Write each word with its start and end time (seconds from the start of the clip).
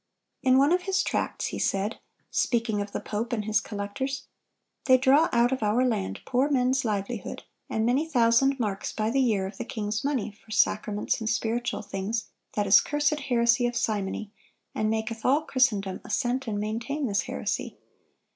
In 0.41 0.57
one 0.57 0.71
of 0.71 0.81
his 0.89 1.03
tracts 1.03 1.49
he 1.49 1.59
said, 1.59 1.99
speaking 2.31 2.81
of 2.81 2.91
the 2.91 2.99
pope 2.99 3.31
and 3.31 3.45
his 3.45 3.61
collectors: 3.61 4.23
"They 4.85 4.97
draw 4.97 5.29
out 5.31 5.51
of 5.51 5.61
our 5.61 5.85
land 5.85 6.21
poor 6.25 6.49
men's 6.49 6.83
livelihood, 6.83 7.43
and 7.69 7.85
many 7.85 8.07
thousand 8.07 8.59
marks, 8.59 8.91
by 8.91 9.11
the 9.11 9.21
year, 9.21 9.45
of 9.45 9.59
the 9.59 9.63
king's 9.63 10.03
money, 10.03 10.31
for 10.31 10.49
sacraments 10.49 11.19
and 11.19 11.29
spiritual 11.29 11.83
things, 11.83 12.29
that 12.53 12.65
is 12.65 12.81
cursed 12.81 13.19
heresy 13.19 13.67
of 13.67 13.75
simony, 13.75 14.31
and 14.73 14.89
maketh 14.89 15.23
all 15.23 15.43
Christendom 15.43 16.01
assent 16.03 16.47
and 16.47 16.59
maintain 16.59 17.05
this 17.05 17.21
heresy. 17.21 17.77